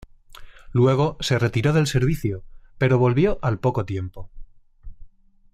Luego 0.71 1.15
se 1.19 1.37
retiró 1.37 1.73
del 1.73 1.85
servicio 1.85 2.43
pero 2.79 2.97
volvió 2.97 3.37
al 3.43 3.59
poco 3.59 3.85
tiempo. 3.85 4.31